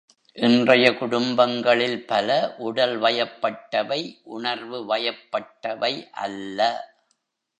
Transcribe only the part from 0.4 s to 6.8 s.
இன்றைய குடும்பங்களில் பல, உடல் வயப்பட்டவை உணர்வுவயப்பட்டவை அல்ல.